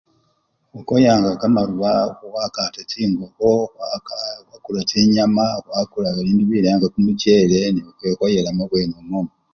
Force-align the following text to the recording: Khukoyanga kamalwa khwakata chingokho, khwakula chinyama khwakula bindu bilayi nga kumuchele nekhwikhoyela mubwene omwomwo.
Khukoyanga 0.71 1.31
kamalwa 1.41 1.91
khwakata 2.17 2.81
chingokho, 2.89 3.51
khwakula 4.47 4.81
chinyama 4.89 5.45
khwakula 5.65 6.09
bindu 6.25 6.43
bilayi 6.49 6.75
nga 6.77 6.87
kumuchele 6.93 7.57
nekhwikhoyela 7.75 8.49
mubwene 8.57 8.93
omwomwo. 9.01 9.33